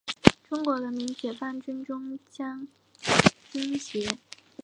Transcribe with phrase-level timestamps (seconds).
[0.49, 2.67] 中国人民解放军中将
[3.51, 4.17] 军衔。